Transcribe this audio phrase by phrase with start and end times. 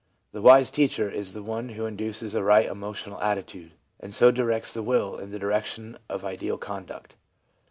[0.31, 4.73] The wise teacher is the one who induces a right emotional attitude, and so directs
[4.73, 7.13] the will in the direction of ideal conduct.